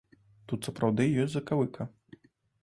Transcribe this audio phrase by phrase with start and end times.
[0.51, 1.89] Тут сапраўды ёсць закавыка.